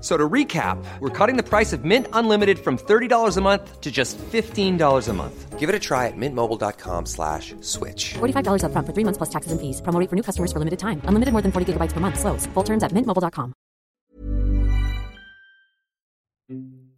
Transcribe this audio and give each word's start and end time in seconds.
F- 0.00 0.04
So 0.04 0.16
to 0.16 0.28
recap, 0.28 0.82
we're 1.00 1.10
cutting 1.10 1.36
the 1.36 1.42
price 1.42 1.74
of 1.74 1.84
Mint 1.84 2.06
Unlimited 2.14 2.58
from 2.58 2.78
$30 2.78 3.36
a 3.36 3.40
month 3.42 3.80
to 3.82 3.90
just 3.90 4.16
$15 4.32 5.08
a 5.08 5.12
month. 5.12 5.58
Give 5.58 5.68
it 5.68 5.74
a 5.74 5.78
try 5.78 6.06
at 6.06 6.14
mintmobile.com 6.16 7.04
slash 7.04 7.54
switch. 7.60 8.14
$45 8.14 8.62
upfront 8.64 8.86
for 8.86 8.94
three 8.94 9.04
months 9.04 9.18
plus 9.18 9.28
taxes 9.28 9.52
and 9.52 9.60
fees. 9.60 9.82
Promo 9.82 10.08
for 10.08 10.16
new 10.16 10.22
customers 10.22 10.52
for 10.54 10.58
limited 10.58 10.78
time. 10.78 11.02
Unlimited 11.04 11.32
more 11.32 11.42
than 11.42 11.52
40 11.52 11.74
gigabytes 11.74 11.92
per 11.92 12.00
month. 12.00 12.18
Slows. 12.18 12.46
Full 12.54 12.64
terms 12.64 12.82
at 12.82 12.92
mintmobile.com. 12.92 13.52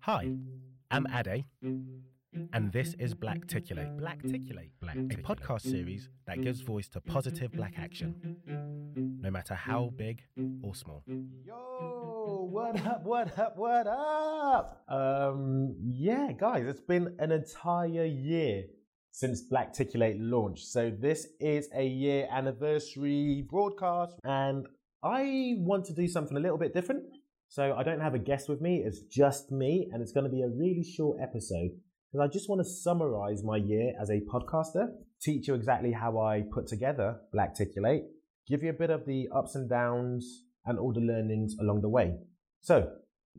Hi, 0.00 0.30
I'm 0.90 1.06
Ade, 1.14 1.44
and 2.52 2.72
this 2.72 2.94
is 2.98 3.14
Blackticulate. 3.14 3.98
Blackticulate, 3.98 3.98
Black 3.98 4.22
Ticulate 4.22 4.70
Black, 4.80 4.96
a 4.96 5.16
podcast 5.22 5.62
series 5.62 6.08
that 6.26 6.40
gives 6.40 6.60
voice 6.60 6.88
to 6.88 7.00
positive 7.00 7.52
black 7.52 7.74
action, 7.78 8.36
no 9.20 9.30
matter 9.30 9.54
how 9.54 9.90
big 9.94 10.22
or 10.62 10.74
small. 10.74 11.02
Yo, 11.44 11.71
what 12.52 12.86
up, 12.86 13.02
what 13.04 13.38
up, 13.38 13.56
what 13.56 13.86
up? 13.86 14.84
Um, 14.86 15.74
yeah, 15.82 16.32
guys, 16.38 16.66
it's 16.66 16.82
been 16.82 17.16
an 17.18 17.32
entire 17.32 18.04
year 18.04 18.64
since 19.10 19.42
Blackticulate 19.50 20.16
launched. 20.18 20.66
So 20.66 20.90
this 20.90 21.28
is 21.40 21.70
a 21.74 21.86
year 21.86 22.28
anniversary 22.30 23.46
broadcast, 23.48 24.16
and 24.24 24.66
I 25.02 25.54
want 25.60 25.86
to 25.86 25.94
do 25.94 26.06
something 26.06 26.36
a 26.36 26.40
little 26.40 26.58
bit 26.58 26.74
different. 26.74 27.04
So 27.48 27.74
I 27.74 27.82
don't 27.84 28.00
have 28.00 28.12
a 28.12 28.18
guest 28.18 28.50
with 28.50 28.60
me, 28.60 28.82
it's 28.84 29.00
just 29.00 29.50
me, 29.50 29.88
and 29.90 30.02
it's 30.02 30.12
going 30.12 30.24
to 30.24 30.30
be 30.30 30.42
a 30.42 30.48
really 30.48 30.84
short 30.84 31.20
episode 31.22 31.70
because 32.12 32.22
I 32.22 32.30
just 32.30 32.50
want 32.50 32.60
to 32.60 32.68
summarize 32.68 33.42
my 33.42 33.56
year 33.56 33.94
as 33.98 34.10
a 34.10 34.20
podcaster, 34.30 34.88
teach 35.22 35.48
you 35.48 35.54
exactly 35.54 35.92
how 35.92 36.20
I 36.20 36.42
put 36.52 36.66
together 36.66 37.16
Blackticulate, 37.34 38.02
give 38.46 38.62
you 38.62 38.68
a 38.68 38.74
bit 38.74 38.90
of 38.90 39.06
the 39.06 39.30
ups 39.34 39.54
and 39.54 39.70
downs 39.70 40.42
and 40.66 40.78
all 40.78 40.92
the 40.92 41.00
learnings 41.00 41.56
along 41.58 41.80
the 41.80 41.88
way. 41.88 42.18
So 42.62 42.90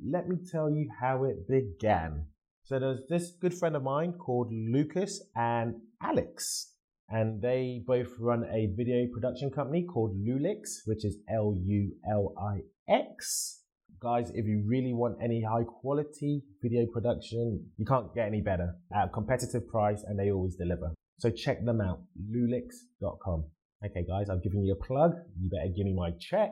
let 0.06 0.28
me 0.28 0.36
tell 0.52 0.70
you 0.70 0.90
how 1.00 1.24
it 1.24 1.48
began. 1.48 2.26
So 2.64 2.78
there's 2.78 3.00
this 3.10 3.32
good 3.40 3.54
friend 3.54 3.74
of 3.78 3.84
mine 3.84 4.14
called 4.14 4.52
Lucas 4.52 5.22
and 5.34 5.76
Alex, 6.02 6.74
and 7.08 7.42
they 7.42 7.84
both 7.88 8.10
run 8.20 8.44
a 8.52 8.74
video 8.76 9.08
production 9.14 9.50
company 9.50 9.86
called 9.86 10.18
Lulix, 10.18 10.82
which 10.86 11.06
is 11.06 11.20
L 11.30 11.58
U 11.64 11.92
L 12.12 12.34
I 12.38 12.60
X. 12.90 13.62
Guys, 14.02 14.30
if 14.36 14.46
you 14.46 14.62
really 14.68 14.94
want 14.94 15.16
any 15.24 15.42
high 15.42 15.64
quality 15.64 16.44
video 16.62 16.86
production, 16.92 17.66
you 17.78 17.86
can't 17.86 18.14
get 18.14 18.28
any 18.28 18.42
better 18.42 18.76
at 18.94 19.06
a 19.06 19.10
competitive 19.10 19.66
price 19.70 20.04
and 20.06 20.20
they 20.20 20.32
always 20.32 20.56
deliver. 20.56 20.94
So 21.20 21.30
check 21.30 21.64
them 21.64 21.80
out, 21.80 22.02
lulix.com. 22.30 23.46
Okay, 23.86 24.06
guys, 24.06 24.30
I've 24.30 24.44
given 24.44 24.66
you 24.66 24.74
a 24.74 24.86
plug. 24.86 25.14
You 25.40 25.50
better 25.50 25.72
give 25.74 25.86
me 25.86 25.94
my 25.94 26.12
check. 26.20 26.52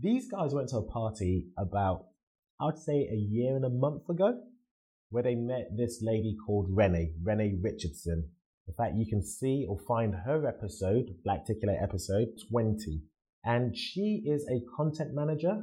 These 0.00 0.30
guys 0.30 0.54
went 0.54 0.68
to 0.70 0.78
a 0.78 0.82
party 0.82 1.48
about, 1.56 2.06
I'd 2.60 2.78
say, 2.78 3.08
a 3.10 3.16
year 3.16 3.56
and 3.56 3.64
a 3.64 3.70
month 3.70 4.08
ago, 4.08 4.40
where 5.10 5.22
they 5.22 5.34
met 5.34 5.76
this 5.76 6.00
lady 6.02 6.36
called 6.46 6.66
Renee, 6.70 7.12
Renee 7.22 7.58
Richardson. 7.62 8.30
In 8.66 8.74
fact, 8.74 8.96
you 8.96 9.06
can 9.06 9.22
see 9.22 9.66
or 9.68 9.78
find 9.88 10.14
her 10.14 10.46
episode, 10.46 11.16
Blackticulate 11.26 11.82
episode 11.82 12.28
20. 12.50 13.02
And 13.44 13.76
she 13.76 14.22
is 14.26 14.46
a 14.48 14.60
content 14.76 15.14
manager 15.14 15.62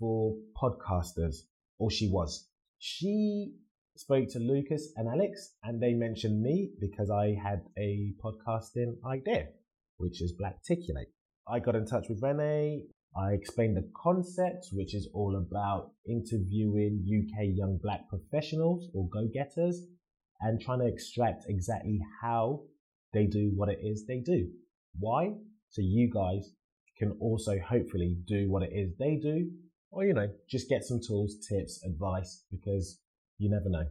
for 0.00 0.36
podcasters, 0.60 1.36
or 1.78 1.90
she 1.90 2.08
was. 2.08 2.48
She 2.78 3.52
spoke 3.96 4.28
to 4.30 4.40
Lucas 4.40 4.92
and 4.96 5.08
Alex, 5.08 5.54
and 5.62 5.80
they 5.80 5.92
mentioned 5.92 6.42
me 6.42 6.70
because 6.80 7.10
I 7.10 7.36
had 7.40 7.62
a 7.78 8.12
podcasting 8.22 8.96
idea, 9.06 9.46
which 9.98 10.20
is 10.20 10.32
Blackticulate. 10.32 11.12
I 11.46 11.60
got 11.60 11.76
in 11.76 11.86
touch 11.86 12.06
with 12.08 12.22
Renee. 12.22 12.82
I 13.16 13.32
explained 13.32 13.76
the 13.76 13.88
concept, 14.02 14.68
which 14.72 14.94
is 14.94 15.08
all 15.14 15.36
about 15.36 15.92
interviewing 16.08 17.04
UK 17.06 17.46
young 17.54 17.78
black 17.80 18.08
professionals 18.08 18.88
or 18.92 19.08
go 19.08 19.28
getters 19.32 19.86
and 20.40 20.60
trying 20.60 20.80
to 20.80 20.86
extract 20.86 21.44
exactly 21.48 22.00
how 22.20 22.62
they 23.12 23.26
do 23.26 23.52
what 23.54 23.68
it 23.68 23.78
is 23.82 24.04
they 24.06 24.18
do. 24.18 24.48
Why? 24.98 25.32
So 25.70 25.80
you 25.82 26.10
guys 26.12 26.52
can 26.98 27.16
also 27.20 27.58
hopefully 27.58 28.16
do 28.26 28.50
what 28.50 28.62
it 28.62 28.72
is 28.72 28.96
they 28.98 29.16
do, 29.16 29.50
or 29.90 30.04
you 30.04 30.14
know, 30.14 30.28
just 30.48 30.68
get 30.68 30.84
some 30.84 31.00
tools, 31.06 31.36
tips, 31.48 31.82
advice, 31.84 32.44
because 32.50 33.00
you 33.38 33.50
never 33.50 33.68
know. 33.68 33.86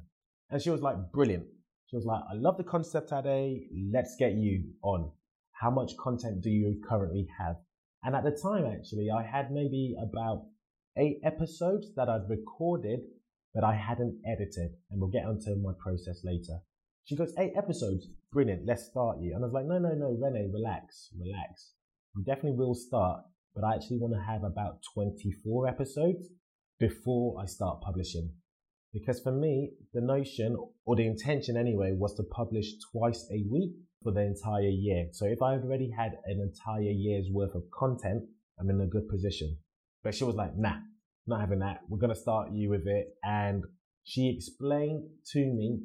And 0.49 0.61
she 0.61 0.69
was 0.69 0.81
like, 0.81 0.95
brilliant. 1.11 1.45
She 1.87 1.95
was 1.95 2.05
like, 2.05 2.21
I 2.29 2.35
love 2.35 2.57
the 2.57 2.63
concept, 2.63 3.11
Ade. 3.13 3.63
Let's 3.91 4.15
get 4.19 4.33
you 4.33 4.63
on. 4.83 5.11
How 5.51 5.69
much 5.69 5.95
content 5.97 6.41
do 6.41 6.49
you 6.49 6.81
currently 6.87 7.27
have? 7.39 7.55
And 8.03 8.15
at 8.15 8.23
the 8.23 8.31
time, 8.31 8.65
actually, 8.65 9.09
I 9.09 9.23
had 9.23 9.51
maybe 9.51 9.95
about 10.01 10.45
eight 10.97 11.19
episodes 11.23 11.87
that 11.95 12.09
I'd 12.09 12.29
recorded, 12.29 12.99
but 13.53 13.63
I 13.63 13.75
hadn't 13.75 14.21
edited. 14.25 14.71
And 14.91 14.99
we'll 14.99 15.09
get 15.09 15.25
onto 15.25 15.55
my 15.55 15.73
process 15.79 16.21
later. 16.23 16.59
She 17.05 17.15
goes, 17.15 17.33
eight 17.37 17.53
episodes, 17.57 18.07
brilliant, 18.31 18.65
let's 18.65 18.85
start 18.85 19.17
you. 19.21 19.33
And 19.35 19.43
I 19.43 19.47
was 19.47 19.53
like, 19.53 19.65
no, 19.65 19.77
no, 19.77 19.93
no, 19.93 20.17
Renee, 20.19 20.49
relax, 20.53 21.09
relax. 21.19 21.73
We 22.15 22.23
definitely 22.23 22.57
will 22.57 22.75
start, 22.75 23.21
but 23.55 23.63
I 23.63 23.75
actually 23.75 23.97
want 23.97 24.13
to 24.13 24.21
have 24.21 24.43
about 24.43 24.79
24 24.93 25.67
episodes 25.67 26.27
before 26.79 27.41
I 27.41 27.45
start 27.45 27.81
publishing. 27.81 28.31
Because 28.93 29.19
for 29.21 29.31
me, 29.31 29.71
the 29.93 30.01
notion, 30.01 30.55
or 30.85 30.95
the 30.95 31.07
intention 31.07 31.57
anyway, 31.57 31.93
was 31.93 32.15
to 32.15 32.23
publish 32.23 32.73
twice 32.91 33.27
a 33.31 33.43
week 33.49 33.73
for 34.03 34.11
the 34.11 34.21
entire 34.21 34.69
year. 34.69 35.07
So 35.11 35.25
if 35.25 35.41
I've 35.41 35.63
already 35.63 35.89
had 35.89 36.11
an 36.25 36.41
entire 36.41 36.91
year's 36.91 37.27
worth 37.31 37.55
of 37.55 37.63
content, 37.77 38.23
I'm 38.59 38.69
in 38.69 38.81
a 38.81 38.87
good 38.87 39.07
position. 39.09 39.57
But 40.03 40.15
she 40.15 40.23
was 40.23 40.35
like, 40.35 40.57
nah, 40.57 40.75
not 41.27 41.39
having 41.41 41.59
that. 41.59 41.79
We're 41.89 41.99
going 41.99 42.13
to 42.13 42.19
start 42.19 42.49
you 42.51 42.69
with 42.69 42.85
it. 42.85 43.07
And 43.23 43.63
she 44.03 44.29
explained 44.29 45.03
to 45.31 45.39
me 45.39 45.79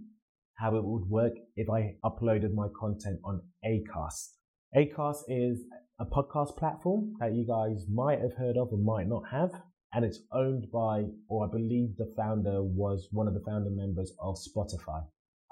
how 0.54 0.76
it 0.76 0.84
would 0.84 1.08
work 1.08 1.34
if 1.56 1.70
I 1.70 1.94
uploaded 2.04 2.52
my 2.52 2.66
content 2.78 3.20
on 3.24 3.40
Acast. 3.64 4.30
Acast 4.76 5.22
is 5.28 5.60
a 6.00 6.04
podcast 6.04 6.56
platform 6.56 7.14
that 7.20 7.34
you 7.34 7.46
guys 7.46 7.86
might 7.88 8.20
have 8.20 8.34
heard 8.36 8.56
of 8.56 8.68
or 8.72 8.78
might 8.78 9.08
not 9.08 9.22
have. 9.30 9.50
And 9.92 10.04
it's 10.04 10.20
owned 10.32 10.66
by, 10.72 11.04
or 11.28 11.46
I 11.46 11.50
believe 11.50 11.96
the 11.96 12.12
founder 12.16 12.62
was 12.62 13.08
one 13.12 13.26
of 13.26 13.34
the 13.34 13.42
founder 13.46 13.70
members 13.70 14.12
of 14.20 14.36
Spotify. 14.36 15.02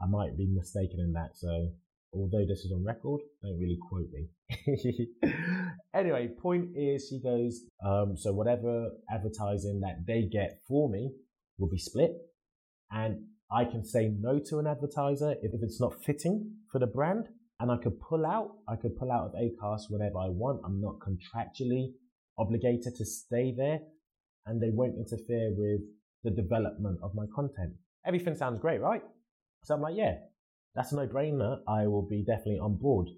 I 0.02 0.06
might 0.06 0.36
be 0.36 0.46
mistaken 0.46 1.00
in 1.00 1.12
that. 1.14 1.30
So 1.34 1.70
although 2.16 2.44
this 2.46 2.60
is 2.60 2.72
on 2.72 2.84
record, 2.84 3.20
don't 3.42 3.58
really 3.58 3.78
quote 3.88 4.08
me. 4.12 4.28
anyway, 5.94 6.28
point 6.40 6.70
is, 6.74 7.08
she 7.08 7.20
goes, 7.20 7.60
um, 7.84 8.16
so 8.16 8.32
whatever 8.32 8.90
advertising 9.10 9.80
that 9.80 10.04
they 10.06 10.22
get 10.22 10.60
for 10.66 10.88
me 10.88 11.10
will 11.58 11.68
be 11.68 11.78
split. 11.78 12.12
And 12.90 13.24
I 13.50 13.64
can 13.64 13.84
say 13.84 14.12
no 14.18 14.38
to 14.48 14.58
an 14.58 14.66
advertiser 14.66 15.32
if, 15.42 15.52
if 15.54 15.62
it's 15.62 15.80
not 15.80 16.02
fitting 16.04 16.52
for 16.70 16.78
the 16.78 16.86
brand. 16.86 17.28
And 17.58 17.70
I 17.70 17.76
could 17.76 17.98
pull 18.00 18.26
out, 18.26 18.50
I 18.68 18.76
could 18.76 18.96
pull 18.98 19.10
out 19.10 19.26
of 19.26 19.32
ACAST 19.32 19.84
whenever 19.88 20.18
I 20.18 20.28
want. 20.28 20.60
I'm 20.64 20.80
not 20.80 20.98
contractually 20.98 21.92
obligated 22.38 22.94
to 22.96 23.04
stay 23.04 23.54
there 23.56 23.80
and 24.44 24.60
they 24.60 24.70
won't 24.70 24.94
interfere 24.96 25.52
with 25.56 25.80
the 26.22 26.30
development 26.30 26.98
of 27.02 27.14
my 27.14 27.24
content. 27.34 27.72
Everything 28.06 28.34
sounds 28.34 28.58
great, 28.58 28.80
right? 28.80 29.02
So 29.64 29.74
I'm 29.74 29.80
like, 29.80 29.96
yeah, 29.96 30.14
that's 30.76 30.92
a 30.92 30.96
no 30.96 31.06
brainer. 31.06 31.58
I 31.66 31.86
will 31.86 32.06
be 32.06 32.22
definitely 32.22 32.60
on 32.60 32.76
board. 32.76 33.08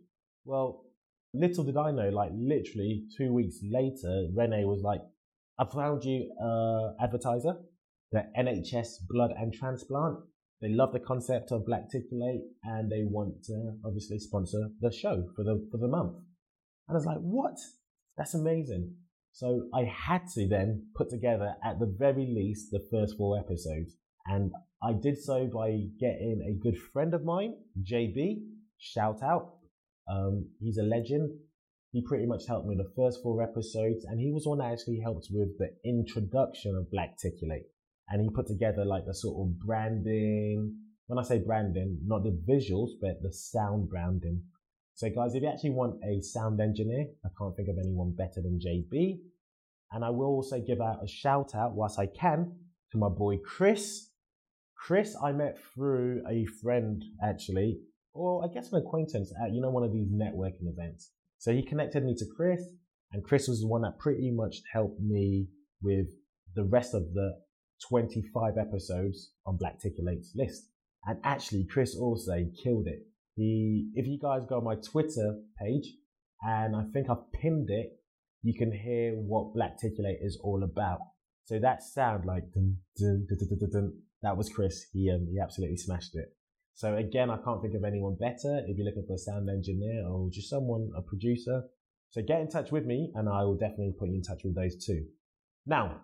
Well, 0.44 0.84
little 1.34 1.64
did 1.64 1.76
I 1.76 1.90
know, 1.90 2.08
like 2.08 2.30
literally 2.34 3.04
two 3.16 3.32
weeks 3.34 3.58
later, 3.62 4.28
Renee 4.34 4.64
was 4.64 4.82
like, 4.82 5.02
I 5.58 5.64
found 5.66 6.04
you 6.04 6.30
uh 6.40 7.02
advertiser, 7.02 7.56
the 8.12 8.24
NHS 8.38 9.06
blood 9.08 9.32
and 9.36 9.52
transplant. 9.52 10.20
They 10.62 10.70
love 10.70 10.92
the 10.92 11.00
concept 11.00 11.52
of 11.52 11.66
Blackticulate 11.66 12.42
and 12.64 12.90
they 12.90 13.02
want 13.04 13.44
to 13.44 13.74
obviously 13.84 14.18
sponsor 14.18 14.70
the 14.80 14.92
show 14.92 15.24
for 15.36 15.44
the 15.44 15.68
for 15.70 15.78
the 15.78 15.88
month. 15.88 16.14
And 16.88 16.94
I 16.96 16.98
was 16.98 17.06
like, 17.06 17.18
what? 17.18 17.58
That's 18.16 18.34
amazing. 18.34 18.94
So 19.32 19.68
I 19.74 19.84
had 19.84 20.22
to 20.34 20.48
then 20.48 20.86
put 20.96 21.10
together 21.10 21.54
at 21.64 21.78
the 21.78 21.94
very 21.98 22.26
least 22.26 22.70
the 22.70 22.84
first 22.90 23.16
four 23.16 23.38
episodes. 23.38 23.96
And 24.26 24.52
I 24.82 24.92
did 24.92 25.18
so 25.18 25.46
by 25.52 25.70
getting 25.98 26.40
a 26.48 26.62
good 26.62 26.78
friend 26.92 27.12
of 27.12 27.24
mine, 27.24 27.54
JB, 27.82 28.42
shout 28.78 29.22
out. 29.22 29.54
Um, 30.08 30.48
he's 30.60 30.78
a 30.78 30.84
legend. 30.84 31.30
He 31.90 32.02
pretty 32.02 32.26
much 32.26 32.46
helped 32.46 32.68
me 32.68 32.76
the 32.76 32.92
first 32.94 33.20
four 33.22 33.42
episodes, 33.42 34.04
and 34.04 34.20
he 34.20 34.30
was 34.30 34.46
one 34.46 34.58
that 34.58 34.72
actually 34.72 35.00
helped 35.00 35.28
with 35.30 35.58
the 35.58 35.70
introduction 35.84 36.76
of 36.76 36.90
Black 36.90 37.16
Blackticulate. 37.16 37.64
And 38.08 38.22
he 38.22 38.30
put 38.30 38.46
together 38.46 38.84
like 38.84 39.04
the 39.06 39.14
sort 39.14 39.40
of 39.40 39.58
branding. 39.58 40.76
When 41.06 41.18
I 41.18 41.22
say 41.22 41.38
branding, 41.38 41.98
not 42.04 42.22
the 42.22 42.38
visuals, 42.48 42.90
but 43.00 43.22
the 43.22 43.32
sound 43.32 43.88
branding. 43.88 44.42
So 44.94 45.08
guys, 45.10 45.34
if 45.34 45.42
you 45.42 45.48
actually 45.48 45.70
want 45.70 45.96
a 46.04 46.20
sound 46.20 46.60
engineer, 46.60 47.06
I 47.24 47.28
can't 47.38 47.56
think 47.56 47.68
of 47.68 47.78
anyone 47.78 48.14
better 48.16 48.42
than 48.42 48.60
JB. 48.60 49.18
And 49.92 50.04
I 50.04 50.10
will 50.10 50.26
also 50.26 50.60
give 50.60 50.80
out 50.80 51.02
a 51.02 51.08
shout 51.08 51.54
out, 51.54 51.74
whilst 51.74 51.98
I 51.98 52.06
can, 52.06 52.52
to 52.92 52.98
my 52.98 53.08
boy 53.08 53.38
Chris. 53.38 54.07
Chris, 54.78 55.16
I 55.22 55.32
met 55.32 55.58
through 55.74 56.22
a 56.30 56.46
friend 56.62 57.02
actually, 57.22 57.78
or 58.14 58.44
I 58.44 58.52
guess 58.52 58.72
an 58.72 58.80
acquaintance 58.80 59.32
at, 59.42 59.52
you 59.52 59.60
know, 59.60 59.70
one 59.70 59.84
of 59.84 59.92
these 59.92 60.08
networking 60.10 60.68
events. 60.72 61.12
So 61.38 61.52
he 61.52 61.62
connected 61.62 62.04
me 62.04 62.14
to 62.16 62.26
Chris, 62.36 62.62
and 63.12 63.24
Chris 63.24 63.48
was 63.48 63.60
the 63.60 63.68
one 63.68 63.82
that 63.82 63.98
pretty 63.98 64.30
much 64.30 64.56
helped 64.72 65.00
me 65.00 65.48
with 65.82 66.06
the 66.54 66.64
rest 66.64 66.94
of 66.94 67.12
the 67.12 67.32
25 67.88 68.54
episodes 68.58 69.32
on 69.46 69.58
Blackticulate's 69.58 70.32
list. 70.34 70.70
And 71.06 71.18
actually, 71.24 71.66
Chris 71.70 71.96
also 71.96 72.44
killed 72.62 72.86
it. 72.86 73.06
He, 73.36 73.90
if 73.94 74.06
you 74.06 74.18
guys 74.20 74.46
go 74.48 74.56
on 74.56 74.64
my 74.64 74.74
Twitter 74.76 75.38
page, 75.60 75.92
and 76.42 76.74
I 76.74 76.84
think 76.92 77.08
I've 77.08 77.32
pinned 77.32 77.70
it, 77.70 77.92
you 78.42 78.54
can 78.54 78.72
hear 78.72 79.12
what 79.14 79.54
Blackticulate 79.54 80.18
is 80.20 80.38
all 80.42 80.64
about. 80.64 80.98
So 81.44 81.58
that 81.60 81.82
sound 81.82 82.24
like 82.24 82.44
dun, 82.52 82.76
dun, 82.98 83.26
dun, 83.70 83.92
that 84.22 84.36
was 84.36 84.48
Chris. 84.48 84.86
He 84.92 85.10
um, 85.10 85.28
he 85.30 85.38
absolutely 85.40 85.76
smashed 85.76 86.14
it. 86.14 86.34
So 86.74 86.96
again, 86.96 87.28
I 87.28 87.38
can't 87.44 87.60
think 87.60 87.74
of 87.74 87.82
anyone 87.84 88.16
better 88.20 88.62
if 88.66 88.76
you're 88.76 88.86
looking 88.86 89.04
for 89.06 89.14
a 89.14 89.18
sound 89.18 89.48
engineer 89.48 90.06
or 90.06 90.30
just 90.30 90.48
someone, 90.48 90.90
a 90.96 91.02
producer. 91.02 91.64
So 92.10 92.22
get 92.22 92.40
in 92.40 92.48
touch 92.48 92.70
with 92.70 92.86
me 92.86 93.10
and 93.16 93.28
I 93.28 93.42
will 93.42 93.56
definitely 93.56 93.94
put 93.98 94.08
you 94.08 94.14
in 94.14 94.22
touch 94.22 94.42
with 94.44 94.54
those 94.54 94.84
two. 94.86 95.04
Now, 95.66 96.02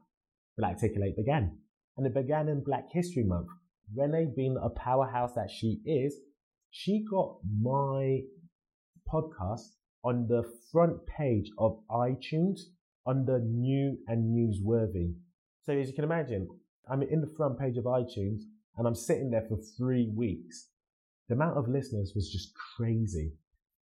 Black 0.58 0.78
Blackticulate 0.78 1.16
began. 1.16 1.58
And 1.96 2.06
it 2.06 2.12
began 2.12 2.48
in 2.48 2.64
Black 2.64 2.86
History 2.90 3.22
Month. 3.22 3.46
Renee 3.94 4.32
being 4.34 4.56
a 4.60 4.68
powerhouse 4.68 5.34
that 5.34 5.48
she 5.48 5.80
is, 5.86 6.16
she 6.70 7.04
got 7.08 7.36
my 7.62 8.22
podcast 9.12 9.76
on 10.02 10.26
the 10.28 10.42
front 10.72 11.06
page 11.06 11.50
of 11.58 11.78
iTunes 11.90 12.60
under 13.06 13.38
new 13.38 13.96
and 14.08 14.34
newsworthy. 14.34 15.14
So 15.62 15.72
as 15.72 15.86
you 15.86 15.94
can 15.94 16.04
imagine, 16.04 16.48
I'm 16.90 17.02
in 17.02 17.20
the 17.20 17.32
front 17.36 17.58
page 17.58 17.76
of 17.76 17.84
iTunes 17.84 18.42
and 18.76 18.86
I'm 18.86 18.94
sitting 18.94 19.30
there 19.30 19.46
for 19.48 19.58
three 19.76 20.10
weeks. 20.14 20.68
The 21.28 21.34
amount 21.34 21.56
of 21.56 21.68
listeners 21.68 22.12
was 22.14 22.30
just 22.30 22.52
crazy. 22.76 23.32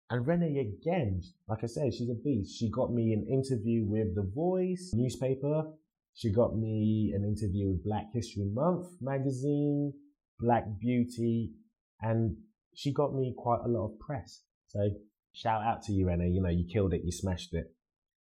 And 0.10 0.26
Renee 0.26 0.60
again, 0.60 1.22
like 1.48 1.64
I 1.64 1.68
said, 1.68 1.94
she's 1.94 2.10
a 2.10 2.14
beast. 2.14 2.58
She 2.58 2.70
got 2.70 2.94
me 2.94 3.12
an 3.14 3.26
interview 3.28 3.84
with 3.86 4.16
The 4.16 4.30
Voice 4.34 4.92
newspaper. 4.94 5.64
She 6.14 6.32
got 6.32 6.56
me 6.56 7.12
an 7.16 7.24
interview 7.26 7.70
with 7.70 7.84
Black 7.84 8.06
History 8.14 8.46
Month 8.54 8.88
magazine, 9.02 9.94
Black 10.40 10.66
Beauty, 10.80 11.52
and 12.02 12.38
she 12.76 12.94
got 12.94 13.14
me 13.16 13.34
quite 13.38 13.62
a 13.66 13.68
lot 13.68 13.88
of 13.88 14.00
press. 14.00 14.44
So 14.68 14.92
shout 15.34 15.64
out 15.64 15.82
to 15.84 15.92
you, 15.92 16.08
Renee. 16.08 16.30
You 16.30 16.42
know, 16.42 16.50
you 16.50 16.66
killed 16.72 16.94
it. 16.94 17.02
You 17.04 17.12
smashed 17.12 17.54
it. 17.54 17.74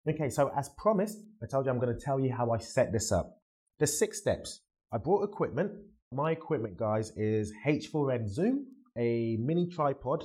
Okay. 0.08 0.28
So 0.28 0.50
as 0.56 0.68
promised, 0.76 1.18
I 1.42 1.46
told 1.46 1.64
you 1.64 1.72
I'm 1.72 1.78
going 1.78 1.94
to 1.94 2.04
tell 2.04 2.18
you 2.18 2.34
how 2.34 2.50
I 2.50 2.58
set 2.58 2.92
this 2.92 3.12
up. 3.12 3.37
There's 3.78 3.98
six 3.98 4.18
steps. 4.18 4.60
I 4.92 4.98
brought 4.98 5.22
equipment. 5.22 5.72
My 6.12 6.32
equipment, 6.32 6.76
guys, 6.76 7.12
is 7.16 7.52
H4n 7.66 8.28
Zoom, 8.28 8.66
a 8.96 9.36
mini 9.40 9.68
tripod, 9.68 10.24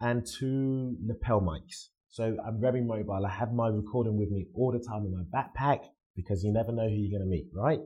and 0.00 0.26
two 0.26 0.96
lapel 1.06 1.40
mics. 1.40 1.88
So 2.08 2.36
I'm 2.44 2.60
very 2.60 2.80
mobile. 2.80 3.24
I 3.24 3.30
have 3.30 3.52
my 3.52 3.68
recording 3.68 4.18
with 4.18 4.30
me 4.30 4.46
all 4.54 4.72
the 4.72 4.80
time 4.80 5.04
in 5.04 5.12
my 5.12 5.22
backpack 5.32 5.84
because 6.16 6.42
you 6.42 6.52
never 6.52 6.72
know 6.72 6.88
who 6.88 6.94
you're 6.94 7.16
going 7.16 7.30
to 7.30 7.30
meet, 7.30 7.46
right? 7.54 7.80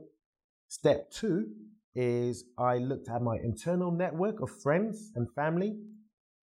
Step 0.69 1.11
two 1.11 1.49
is 1.93 2.45
I 2.57 2.77
looked 2.77 3.07
at 3.07 3.21
my 3.21 3.37
internal 3.43 3.91
network 3.91 4.41
of 4.41 4.49
friends 4.63 5.11
and 5.15 5.27
family 5.35 5.77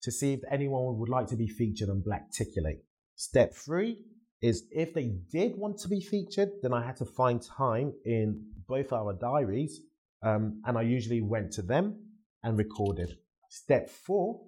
to 0.02 0.12
see 0.12 0.34
if 0.34 0.40
anyone 0.50 0.98
would 0.98 1.08
like 1.08 1.26
to 1.28 1.36
be 1.36 1.48
featured 1.48 1.88
on 1.88 2.02
Blackticulate. 2.06 2.82
Step 3.16 3.54
three 3.54 3.98
is 4.42 4.64
if 4.72 4.92
they 4.92 5.12
did 5.30 5.56
want 5.56 5.78
to 5.78 5.88
be 5.88 6.00
featured, 6.00 6.50
then 6.62 6.74
I 6.74 6.84
had 6.84 6.96
to 6.96 7.06
find 7.06 7.40
time 7.40 7.92
in 8.04 8.44
both 8.68 8.92
our 8.92 9.12
diaries, 9.12 9.80
um, 10.22 10.60
and 10.66 10.76
I 10.76 10.82
usually 10.82 11.20
went 11.20 11.52
to 11.52 11.62
them 11.62 11.96
and 12.42 12.58
recorded. 12.58 13.16
Step 13.48 13.88
four 13.88 14.40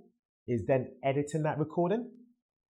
is 0.49 0.67
then 0.67 0.89
editing 1.05 1.45
that 1.45 1.59
recording, 1.59 2.11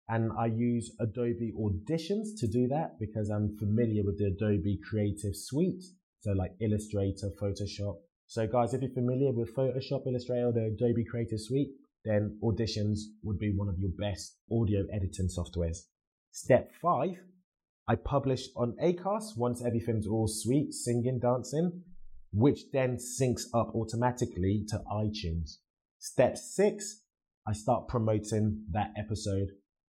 and 0.08 0.32
I 0.38 0.46
use 0.46 0.94
Adobe 1.00 1.54
Auditions 1.58 2.38
to 2.40 2.46
do 2.46 2.68
that 2.68 2.98
because 3.00 3.30
I'm 3.30 3.56
familiar 3.58 4.02
with 4.04 4.18
the 4.18 4.26
Adobe 4.26 4.78
Creative 4.88 5.34
Suite, 5.34 5.82
so 6.20 6.32
like 6.32 6.52
Illustrator, 6.60 7.30
Photoshop. 7.40 7.96
So, 8.26 8.46
guys, 8.46 8.74
if 8.74 8.82
you're 8.82 8.90
familiar 8.90 9.32
with 9.32 9.54
Photoshop, 9.54 10.06
Illustrator, 10.06 10.52
the 10.52 10.74
Adobe 10.74 11.04
Creative 11.04 11.40
Suite, 11.40 11.70
then 12.04 12.38
Auditions 12.42 12.98
would 13.22 13.38
be 13.38 13.52
one 13.56 13.68
of 13.68 13.78
your 13.78 13.90
best 13.98 14.36
audio 14.50 14.84
editing 14.92 15.28
softwares. 15.28 15.78
Step 16.36 16.72
five, 16.82 17.16
I 17.86 17.94
publish 17.94 18.48
on 18.56 18.74
Acast 18.82 19.36
once 19.36 19.64
everything's 19.64 20.08
all 20.08 20.26
sweet, 20.26 20.74
singing, 20.74 21.20
dancing, 21.20 21.84
which 22.32 22.72
then 22.72 22.96
syncs 22.96 23.42
up 23.54 23.72
automatically 23.72 24.64
to 24.66 24.82
iTunes. 24.90 25.58
Step 26.00 26.36
six, 26.36 27.02
I 27.46 27.52
start 27.52 27.86
promoting 27.86 28.64
that 28.72 28.90
episode 28.98 29.46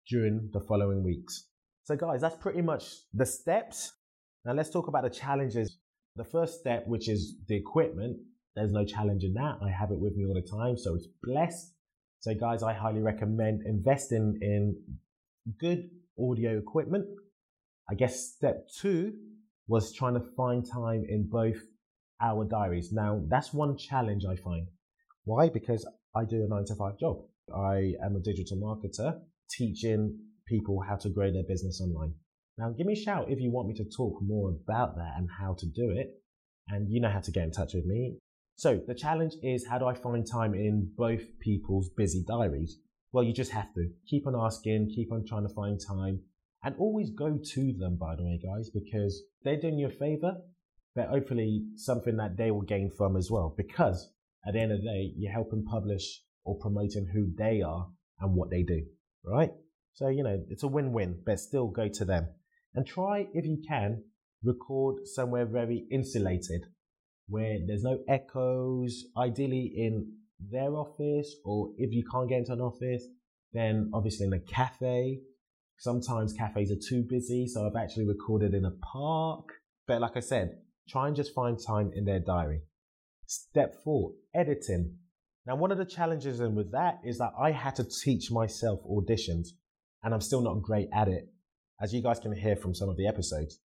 during 0.09 0.49
the 0.51 0.59
following 0.59 1.01
weeks. 1.01 1.45
So, 1.85 1.95
guys, 1.95 2.19
that's 2.19 2.35
pretty 2.35 2.61
much 2.61 2.91
the 3.13 3.25
steps. 3.25 3.93
Now, 4.43 4.51
let's 4.51 4.69
talk 4.69 4.89
about 4.89 5.03
the 5.03 5.09
challenges. 5.09 5.77
The 6.17 6.25
first 6.25 6.59
step, 6.59 6.85
which 6.87 7.07
is 7.07 7.37
the 7.47 7.55
equipment, 7.55 8.17
there's 8.53 8.73
no 8.73 8.83
challenge 8.83 9.23
in 9.23 9.33
that. 9.35 9.59
I 9.65 9.69
have 9.69 9.91
it 9.91 9.97
with 9.97 10.17
me 10.17 10.25
all 10.25 10.33
the 10.33 10.41
time, 10.41 10.75
so 10.75 10.93
it's 10.93 11.07
blessed. 11.23 11.73
So, 12.19 12.33
guys, 12.35 12.63
I 12.63 12.73
highly 12.73 12.99
recommend 12.99 13.61
investing 13.65 14.37
in 14.41 14.75
good 15.57 15.89
audio 16.19 16.57
equipment. 16.57 17.05
I 17.89 17.95
guess 17.95 18.33
step 18.35 18.67
two 18.79 19.13
was 19.67 19.93
trying 19.93 20.13
to 20.15 20.25
find 20.35 20.65
time 20.69 21.03
in 21.07 21.27
both 21.29 21.57
our 22.21 22.45
diaries. 22.45 22.91
Now, 22.91 23.21
that's 23.27 23.53
one 23.53 23.77
challenge 23.77 24.23
I 24.25 24.35
find. 24.35 24.67
Why? 25.25 25.49
Because 25.49 25.85
I 26.15 26.25
do 26.25 26.43
a 26.43 26.47
nine 26.47 26.65
to 26.65 26.75
five 26.75 26.97
job. 26.99 27.17
I 27.53 27.93
am 28.03 28.15
a 28.15 28.19
digital 28.19 28.57
marketer 28.57 29.19
teaching 29.49 30.17
people 30.47 30.81
how 30.87 30.95
to 30.97 31.09
grow 31.09 31.31
their 31.31 31.43
business 31.47 31.81
online. 31.81 32.13
Now, 32.57 32.69
give 32.69 32.85
me 32.85 32.93
a 32.93 33.03
shout 33.03 33.29
if 33.29 33.39
you 33.39 33.51
want 33.51 33.67
me 33.67 33.73
to 33.75 33.85
talk 33.95 34.19
more 34.21 34.51
about 34.51 34.95
that 34.95 35.13
and 35.17 35.27
how 35.39 35.55
to 35.57 35.65
do 35.65 35.91
it. 35.91 36.11
And 36.69 36.89
you 36.89 37.01
know 37.01 37.09
how 37.09 37.19
to 37.19 37.31
get 37.31 37.43
in 37.43 37.51
touch 37.51 37.73
with 37.73 37.85
me. 37.85 38.17
So 38.55 38.79
the 38.87 38.95
challenge 38.95 39.33
is 39.41 39.65
how 39.67 39.79
do 39.79 39.85
I 39.85 39.93
find 39.93 40.25
time 40.25 40.53
in 40.53 40.89
both 40.95 41.21
people's 41.41 41.89
busy 41.97 42.23
diaries? 42.25 42.77
Well, 43.13 43.23
you 43.23 43.31
just 43.31 43.51
have 43.51 43.71
to 43.75 43.89
keep 44.07 44.25
on 44.25 44.35
asking, 44.35 44.91
keep 44.95 45.11
on 45.11 45.23
trying 45.23 45.47
to 45.47 45.53
find 45.53 45.79
time, 45.79 46.21
and 46.63 46.75
always 46.79 47.11
go 47.11 47.37
to 47.53 47.73
them, 47.79 47.95
by 47.95 48.15
the 48.15 48.23
way, 48.23 48.39
guys, 48.43 48.71
because 48.71 49.21
they're 49.43 49.61
doing 49.61 49.77
you 49.77 49.87
a 49.87 49.91
favor, 49.91 50.33
but 50.95 51.09
hopefully 51.09 51.63
something 51.75 52.17
that 52.17 52.37
they 52.37 52.49
will 52.49 52.63
gain 52.63 52.89
from 52.97 53.15
as 53.15 53.29
well. 53.29 53.53
Because 53.55 54.11
at 54.47 54.53
the 54.53 54.59
end 54.59 54.71
of 54.71 54.79
the 54.79 54.87
day, 54.87 55.13
you're 55.15 55.31
helping 55.31 55.63
publish 55.63 56.21
or 56.43 56.57
promoting 56.57 57.07
who 57.13 57.31
they 57.37 57.61
are 57.61 57.87
and 58.19 58.33
what 58.33 58.49
they 58.49 58.63
do, 58.63 58.83
right? 59.23 59.51
So, 59.93 60.07
you 60.07 60.23
know, 60.23 60.43
it's 60.49 60.63
a 60.63 60.67
win 60.67 60.91
win, 60.91 61.21
but 61.23 61.39
still 61.39 61.67
go 61.67 61.87
to 61.89 62.05
them 62.05 62.29
and 62.73 62.85
try, 62.85 63.27
if 63.33 63.45
you 63.45 63.61
can, 63.67 64.05
record 64.43 65.05
somewhere 65.05 65.45
very 65.45 65.85
insulated 65.91 66.65
where 67.27 67.59
there's 67.65 67.83
no 67.83 67.99
echoes, 68.07 69.05
ideally 69.15 69.71
in 69.77 70.13
their 70.51 70.75
office, 70.75 71.35
or 71.45 71.71
if 71.77 71.93
you 71.93 72.03
can't 72.11 72.29
get 72.29 72.39
into 72.39 72.53
an 72.53 72.61
office, 72.61 73.03
then 73.53 73.91
obviously 73.93 74.27
in 74.27 74.33
a 74.33 74.39
cafe. 74.39 75.19
Sometimes 75.77 76.33
cafes 76.33 76.71
are 76.71 76.89
too 76.89 77.03
busy, 77.09 77.47
so 77.47 77.65
I've 77.65 77.81
actually 77.81 78.07
recorded 78.07 78.53
in 78.53 78.65
a 78.65 78.71
park. 78.93 79.49
But 79.87 80.01
like 80.01 80.15
I 80.15 80.21
said, 80.21 80.57
try 80.87 81.07
and 81.07 81.15
just 81.15 81.33
find 81.33 81.57
time 81.59 81.91
in 81.95 82.05
their 82.05 82.19
diary. 82.19 82.61
Step 83.25 83.75
four, 83.83 84.11
editing. 84.33 84.95
Now, 85.45 85.55
one 85.55 85.71
of 85.71 85.77
the 85.77 85.85
challenges 85.85 86.39
in 86.39 86.55
with 86.55 86.71
that 86.71 86.99
is 87.03 87.17
that 87.17 87.33
I 87.37 87.51
had 87.51 87.75
to 87.75 87.83
teach 87.83 88.31
myself 88.31 88.79
auditions, 88.89 89.49
and 90.03 90.13
I'm 90.13 90.21
still 90.21 90.41
not 90.41 90.61
great 90.61 90.89
at 90.93 91.07
it, 91.09 91.27
as 91.81 91.93
you 91.93 92.01
guys 92.01 92.19
can 92.19 92.33
hear 92.33 92.55
from 92.55 92.73
some 92.73 92.89
of 92.89 92.95
the 92.95 93.07
episodes. 93.07 93.59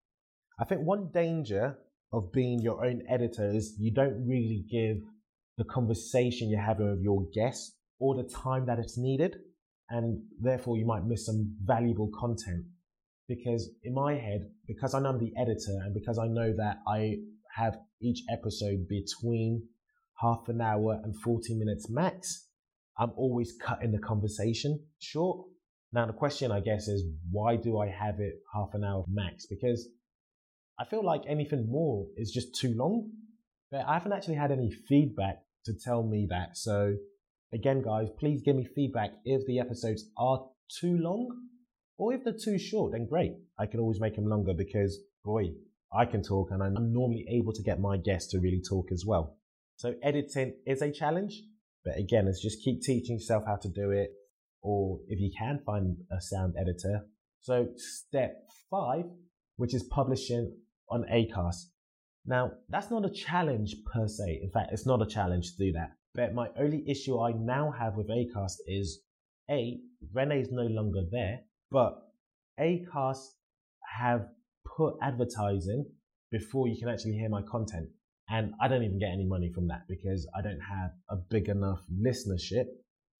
I 0.60 0.64
think 0.64 0.80
one 0.80 1.10
danger 1.14 1.78
of 2.12 2.32
being 2.32 2.60
your 2.60 2.84
own 2.84 3.02
editor 3.08 3.48
is 3.48 3.76
you 3.78 3.92
don't 3.92 4.26
really 4.26 4.64
give 4.70 4.98
the 5.58 5.64
conversation 5.64 6.48
you're 6.48 6.64
having 6.64 6.88
with 6.90 7.02
your 7.02 7.26
guests 7.34 7.76
all 8.00 8.16
the 8.16 8.32
time 8.32 8.64
that 8.66 8.78
it's 8.78 8.96
needed. 8.96 9.36
And 9.90 10.22
therefore, 10.40 10.78
you 10.78 10.86
might 10.86 11.04
miss 11.04 11.26
some 11.26 11.54
valuable 11.64 12.10
content. 12.18 12.64
because 13.28 13.68
in 13.84 13.94
my 13.94 14.14
head, 14.14 14.50
because 14.66 14.94
I 14.94 15.00
know 15.00 15.10
I'm 15.10 15.18
the 15.18 15.32
editor 15.38 15.76
and 15.84 15.92
because 15.92 16.18
I 16.18 16.26
know 16.26 16.54
that 16.56 16.78
I 16.88 17.16
have 17.54 17.76
each 18.00 18.22
episode 18.32 18.88
between 18.88 19.62
half 20.20 20.48
an 20.48 20.60
hour 20.60 20.98
and 21.04 21.14
40 21.22 21.54
minutes 21.54 21.90
max, 21.90 22.46
I'm 22.98 23.12
always 23.16 23.52
cutting 23.62 23.92
the 23.92 23.98
conversation 23.98 24.80
short. 24.98 25.46
Now, 25.92 26.06
the 26.06 26.12
question, 26.12 26.50
I 26.50 26.60
guess, 26.60 26.88
is 26.88 27.04
why 27.30 27.56
do 27.56 27.78
I 27.78 27.88
have 27.88 28.18
it 28.18 28.34
half 28.52 28.70
an 28.72 28.84
hour 28.84 29.04
max? 29.08 29.46
Because 29.46 29.88
I 30.78 30.84
feel 30.84 31.04
like 31.04 31.22
anything 31.28 31.66
more 31.70 32.06
is 32.16 32.30
just 32.30 32.54
too 32.54 32.74
long. 32.76 33.10
But 33.70 33.84
I 33.86 33.94
haven't 33.94 34.12
actually 34.12 34.36
had 34.36 34.50
any 34.50 34.70
feedback 34.88 35.42
to 35.64 35.72
tell 35.84 36.02
me 36.02 36.26
that. 36.30 36.56
So, 36.56 36.94
again, 37.52 37.82
guys, 37.82 38.08
please 38.18 38.42
give 38.44 38.56
me 38.56 38.68
feedback 38.74 39.10
if 39.24 39.46
the 39.46 39.60
episodes 39.60 40.04
are 40.16 40.46
too 40.80 40.98
long 40.98 41.28
or 41.98 42.12
if 42.14 42.22
they're 42.24 42.32
too 42.32 42.58
short, 42.58 42.92
then 42.92 43.06
great. 43.06 43.32
I 43.58 43.66
can 43.66 43.80
always 43.80 44.00
make 44.00 44.14
them 44.14 44.26
longer 44.26 44.54
because, 44.56 44.98
boy, 45.24 45.50
I 45.92 46.04
can 46.04 46.22
talk 46.22 46.50
and 46.50 46.62
I'm 46.62 46.92
normally 46.92 47.26
able 47.30 47.52
to 47.52 47.62
get 47.62 47.80
my 47.80 47.96
guests 47.96 48.30
to 48.32 48.40
really 48.40 48.62
talk 48.68 48.92
as 48.92 49.04
well. 49.06 49.36
So 49.76 49.94
editing 50.02 50.54
is 50.66 50.82
a 50.82 50.92
challenge, 50.92 51.40
but 51.84 51.96
again, 51.98 52.26
it's 52.28 52.42
just 52.42 52.62
keep 52.62 52.82
teaching 52.82 53.16
yourself 53.16 53.44
how 53.46 53.56
to 53.56 53.68
do 53.68 53.90
it. 53.90 54.10
Or 54.60 54.98
if 55.08 55.20
you 55.20 55.30
can 55.36 55.60
find 55.64 55.96
a 56.10 56.20
sound 56.20 56.54
editor. 56.60 57.06
So 57.40 57.68
step 57.76 58.42
five, 58.70 59.04
which 59.56 59.72
is 59.72 59.84
publishing 59.84 60.52
on 60.90 61.04
Acast. 61.12 61.66
Now, 62.28 62.52
that's 62.68 62.90
not 62.90 63.06
a 63.06 63.10
challenge 63.10 63.74
per 63.90 64.06
se. 64.06 64.40
In 64.42 64.50
fact, 64.50 64.70
it's 64.72 64.84
not 64.84 65.00
a 65.00 65.06
challenge 65.06 65.52
to 65.52 65.64
do 65.64 65.72
that. 65.72 65.92
But 66.14 66.34
my 66.34 66.48
only 66.60 66.84
issue 66.86 67.18
I 67.18 67.32
now 67.32 67.70
have 67.70 67.94
with 67.96 68.10
Acast 68.10 68.56
is 68.66 69.00
A, 69.50 69.78
Renee 70.12 70.42
is 70.42 70.52
no 70.52 70.64
longer 70.64 71.00
there, 71.10 71.40
but 71.70 71.94
Acast 72.60 73.24
have 73.98 74.26
put 74.76 74.96
advertising 75.00 75.86
before 76.30 76.68
you 76.68 76.78
can 76.78 76.90
actually 76.90 77.14
hear 77.14 77.30
my 77.30 77.40
content. 77.50 77.88
And 78.28 78.52
I 78.60 78.68
don't 78.68 78.82
even 78.82 78.98
get 78.98 79.10
any 79.10 79.24
money 79.24 79.50
from 79.54 79.66
that 79.68 79.88
because 79.88 80.28
I 80.36 80.42
don't 80.42 80.60
have 80.60 80.90
a 81.08 81.16
big 81.16 81.48
enough 81.48 81.80
listenership 81.90 82.66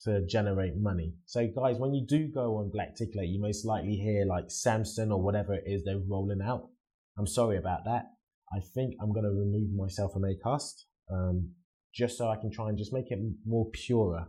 to 0.02 0.26
generate 0.26 0.76
money. 0.76 1.14
So 1.24 1.46
guys, 1.46 1.78
when 1.78 1.94
you 1.94 2.04
do 2.06 2.28
go 2.28 2.58
on 2.58 2.70
Blackticulate, 2.70 3.32
you 3.32 3.40
most 3.40 3.64
likely 3.64 3.96
hear 3.96 4.26
like 4.26 4.50
Samson 4.50 5.10
or 5.10 5.22
whatever 5.22 5.54
it 5.54 5.64
is 5.64 5.82
they're 5.82 6.02
rolling 6.06 6.42
out. 6.42 6.68
I'm 7.16 7.26
sorry 7.26 7.56
about 7.56 7.86
that. 7.86 8.10
I 8.52 8.60
think 8.74 8.94
I'm 9.00 9.12
going 9.12 9.24
to 9.24 9.30
remove 9.30 9.74
myself 9.74 10.12
from 10.12 10.22
Acast, 10.22 10.84
um, 11.10 11.50
just 11.94 12.16
so 12.16 12.28
I 12.28 12.36
can 12.36 12.50
try 12.50 12.68
and 12.68 12.78
just 12.78 12.92
make 12.92 13.10
it 13.10 13.18
more 13.46 13.68
purer. 13.72 14.26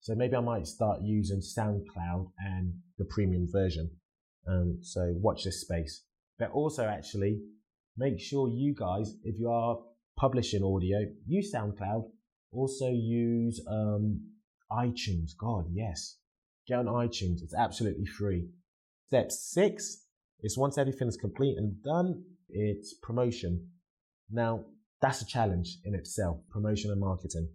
So 0.00 0.14
maybe 0.14 0.34
I 0.34 0.40
might 0.40 0.66
start 0.66 1.00
using 1.02 1.40
SoundCloud 1.40 2.32
and 2.38 2.74
the 2.98 3.04
premium 3.04 3.46
version. 3.50 3.90
Um, 4.48 4.78
so 4.82 5.14
watch 5.16 5.44
this 5.44 5.60
space. 5.60 6.04
But 6.38 6.50
also 6.50 6.84
actually 6.84 7.40
make 7.96 8.18
sure 8.18 8.48
you 8.48 8.74
guys, 8.74 9.14
if 9.22 9.38
you 9.38 9.50
are 9.50 9.78
publishing 10.18 10.64
audio, 10.64 10.98
use 11.26 11.52
SoundCloud. 11.54 12.10
Also 12.52 12.90
use 12.90 13.64
um, 13.70 14.20
iTunes. 14.70 15.30
God, 15.38 15.66
yes. 15.72 16.18
Get 16.66 16.78
on 16.78 16.86
iTunes. 16.86 17.42
It's 17.42 17.54
absolutely 17.56 18.06
free. 18.06 18.48
Step 19.06 19.30
six 19.30 20.04
is 20.42 20.58
once 20.58 20.78
everything 20.78 21.08
is 21.08 21.16
complete 21.16 21.56
and 21.56 21.80
done, 21.82 22.24
it's 22.52 22.94
promotion. 22.94 23.68
Now, 24.30 24.64
that's 25.00 25.22
a 25.22 25.26
challenge 25.26 25.78
in 25.84 25.94
itself, 25.94 26.38
promotion 26.50 26.90
and 26.90 27.00
marketing. 27.00 27.48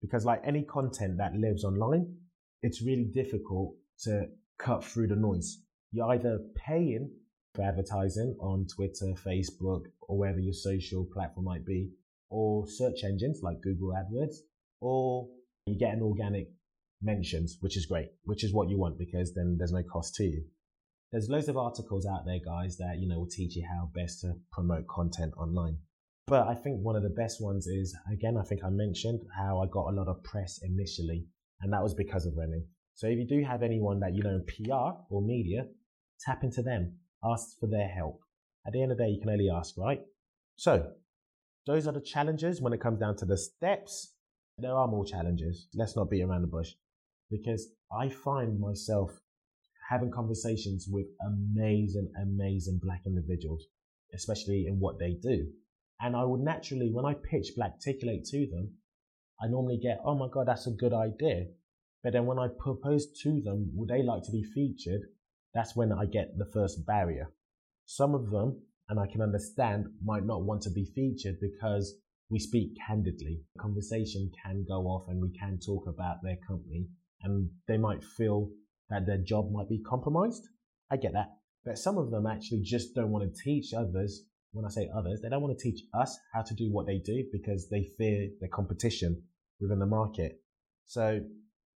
Because 0.00 0.24
like 0.24 0.40
any 0.44 0.62
content 0.62 1.18
that 1.18 1.34
lives 1.34 1.64
online, 1.64 2.14
it's 2.62 2.82
really 2.82 3.04
difficult 3.04 3.74
to 4.02 4.26
cut 4.58 4.84
through 4.84 5.08
the 5.08 5.16
noise. 5.16 5.62
You're 5.92 6.10
either 6.12 6.38
paying 6.54 7.10
for 7.54 7.62
advertising 7.62 8.36
on 8.40 8.66
Twitter, 8.66 9.14
Facebook, 9.26 9.82
or 10.02 10.18
wherever 10.18 10.40
your 10.40 10.54
social 10.54 11.06
platform 11.12 11.46
might 11.46 11.66
be, 11.66 11.90
or 12.30 12.66
search 12.66 13.04
engines 13.04 13.40
like 13.42 13.60
Google 13.60 13.92
AdWords, 13.92 14.36
or 14.80 15.28
you 15.66 15.78
get 15.78 15.94
an 15.94 16.02
organic 16.02 16.48
mentions, 17.02 17.58
which 17.60 17.76
is 17.76 17.86
great, 17.86 18.10
which 18.24 18.44
is 18.44 18.52
what 18.52 18.68
you 18.68 18.78
want 18.78 18.98
because 18.98 19.34
then 19.34 19.56
there's 19.58 19.72
no 19.72 19.82
cost 19.82 20.14
to 20.16 20.24
you. 20.24 20.44
There's 21.12 21.28
loads 21.28 21.48
of 21.48 21.58
articles 21.58 22.06
out 22.06 22.24
there, 22.24 22.38
guys, 22.42 22.78
that, 22.78 22.96
you 22.98 23.06
know, 23.06 23.18
will 23.18 23.28
teach 23.28 23.54
you 23.54 23.62
how 23.68 23.90
best 23.94 24.22
to 24.22 24.32
promote 24.50 24.86
content 24.88 25.34
online. 25.36 25.76
But 26.26 26.48
I 26.48 26.54
think 26.54 26.80
one 26.80 26.96
of 26.96 27.02
the 27.02 27.10
best 27.10 27.38
ones 27.38 27.66
is, 27.66 27.94
again, 28.10 28.38
I 28.38 28.44
think 28.44 28.64
I 28.64 28.70
mentioned 28.70 29.20
how 29.36 29.60
I 29.60 29.66
got 29.66 29.92
a 29.92 29.94
lot 29.94 30.08
of 30.08 30.24
press 30.24 30.60
initially, 30.62 31.26
and 31.60 31.70
that 31.70 31.82
was 31.82 31.92
because 31.92 32.24
of 32.24 32.32
Renee. 32.34 32.64
So 32.94 33.08
if 33.08 33.18
you 33.18 33.26
do 33.26 33.44
have 33.44 33.62
anyone 33.62 34.00
that 34.00 34.14
you 34.14 34.22
know 34.22 34.30
in 34.30 34.44
PR 34.46 34.96
or 35.10 35.20
media, 35.20 35.66
tap 36.24 36.44
into 36.44 36.62
them, 36.62 36.96
ask 37.22 37.58
for 37.60 37.66
their 37.66 37.88
help. 37.88 38.20
At 38.66 38.72
the 38.72 38.82
end 38.82 38.92
of 38.92 38.96
the 38.96 39.04
day, 39.04 39.10
you 39.10 39.20
can 39.20 39.30
only 39.30 39.50
ask, 39.50 39.76
right? 39.76 40.00
So 40.56 40.92
those 41.66 41.86
are 41.86 41.92
the 41.92 42.00
challenges 42.00 42.62
when 42.62 42.72
it 42.72 42.80
comes 42.80 43.00
down 43.00 43.16
to 43.16 43.26
the 43.26 43.36
steps. 43.36 44.14
There 44.56 44.74
are 44.74 44.88
more 44.88 45.04
challenges. 45.04 45.68
Let's 45.74 45.94
not 45.94 46.08
beat 46.08 46.22
around 46.22 46.40
the 46.40 46.48
bush 46.48 46.72
because 47.30 47.68
I 47.92 48.08
find 48.08 48.58
myself 48.58 49.10
having 49.92 50.10
conversations 50.10 50.86
with 50.90 51.04
amazing, 51.26 52.10
amazing 52.22 52.80
black 52.82 53.02
individuals, 53.04 53.66
especially 54.14 54.64
in 54.66 54.80
what 54.80 54.98
they 54.98 55.18
do. 55.20 55.46
And 56.00 56.16
I 56.16 56.24
would 56.24 56.40
naturally, 56.40 56.90
when 56.90 57.04
I 57.04 57.12
pitch 57.12 57.52
Blackticulate 57.58 58.24
to 58.30 58.46
them, 58.50 58.70
I 59.38 59.48
normally 59.48 59.78
get, 59.82 60.00
oh 60.02 60.16
my 60.16 60.28
God, 60.32 60.48
that's 60.48 60.66
a 60.66 60.70
good 60.70 60.94
idea. 60.94 61.44
But 62.02 62.14
then 62.14 62.24
when 62.24 62.38
I 62.38 62.48
propose 62.58 63.06
to 63.22 63.42
them, 63.44 63.70
would 63.74 63.90
they 63.90 64.02
like 64.02 64.22
to 64.22 64.32
be 64.32 64.42
featured? 64.42 65.02
That's 65.52 65.76
when 65.76 65.92
I 65.92 66.06
get 66.06 66.38
the 66.38 66.50
first 66.54 66.86
barrier. 66.86 67.30
Some 67.84 68.14
of 68.14 68.30
them 68.30 68.62
and 68.88 68.98
I 68.98 69.06
can 69.06 69.20
understand 69.20 69.86
might 70.02 70.24
not 70.24 70.42
want 70.42 70.62
to 70.62 70.70
be 70.70 70.86
featured 70.94 71.36
because 71.38 71.94
we 72.30 72.38
speak 72.38 72.70
candidly. 72.86 73.42
Conversation 73.60 74.32
can 74.42 74.64
go 74.66 74.86
off 74.86 75.04
and 75.08 75.20
we 75.20 75.36
can 75.38 75.58
talk 75.58 75.84
about 75.86 76.16
their 76.22 76.38
company 76.48 76.86
and 77.22 77.50
they 77.68 77.76
might 77.76 78.02
feel 78.02 78.48
that 78.92 79.06
their 79.06 79.18
job 79.18 79.50
might 79.50 79.68
be 79.68 79.82
compromised. 79.82 80.46
I 80.90 80.96
get 80.96 81.12
that. 81.14 81.30
But 81.64 81.78
some 81.78 81.98
of 81.98 82.10
them 82.10 82.26
actually 82.26 82.60
just 82.62 82.94
don't 82.94 83.10
want 83.10 83.24
to 83.24 83.42
teach 83.42 83.72
others. 83.72 84.24
When 84.52 84.66
I 84.66 84.68
say 84.68 84.90
others, 84.94 85.20
they 85.22 85.28
don't 85.30 85.42
want 85.42 85.58
to 85.58 85.62
teach 85.62 85.82
us 85.94 86.18
how 86.34 86.42
to 86.42 86.54
do 86.54 86.70
what 86.70 86.86
they 86.86 86.98
do 86.98 87.24
because 87.32 87.68
they 87.68 87.88
fear 87.96 88.28
the 88.40 88.48
competition 88.48 89.22
within 89.60 89.78
the 89.78 89.86
market. 89.86 90.42
So 90.86 91.20